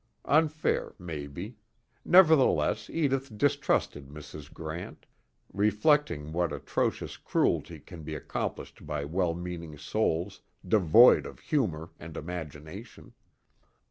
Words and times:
Unfair, 0.25 0.95
maybe; 0.97 1.57
nevertheless 2.03 2.89
Edith 2.89 3.37
distrusted 3.37 4.07
Mrs. 4.07 4.51
Grant, 4.51 5.05
reflecting 5.53 6.33
what 6.33 6.51
atrocious 6.51 7.17
cruelty 7.17 7.79
can 7.79 8.01
be 8.01 8.15
accomplished 8.15 8.87
by 8.87 9.05
well 9.05 9.35
meaning 9.35 9.77
souls 9.77 10.41
devoid 10.67 11.27
of 11.27 11.39
humor 11.39 11.91
and 11.99 12.17
imagination. 12.17 13.13